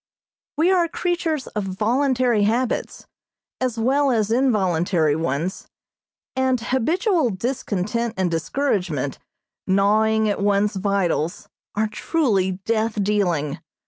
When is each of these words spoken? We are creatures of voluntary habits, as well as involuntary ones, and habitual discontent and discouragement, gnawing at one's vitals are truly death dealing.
We 0.57 0.71
are 0.71 0.87
creatures 0.87 1.45
of 1.45 1.63
voluntary 1.63 2.41
habits, 2.45 3.05
as 3.59 3.77
well 3.77 4.09
as 4.09 4.31
involuntary 4.31 5.15
ones, 5.15 5.67
and 6.35 6.59
habitual 6.59 7.29
discontent 7.29 8.15
and 8.17 8.31
discouragement, 8.31 9.19
gnawing 9.67 10.27
at 10.27 10.41
one's 10.41 10.75
vitals 10.75 11.49
are 11.75 11.87
truly 11.87 12.53
death 12.65 13.03
dealing. 13.03 13.59